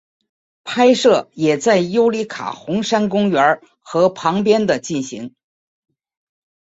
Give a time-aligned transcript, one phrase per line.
[0.63, 5.35] 拍摄也在尤里卡红杉公园和旁边的进行。